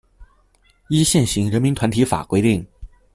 [0.89, 2.65] 依現行人民團體法規定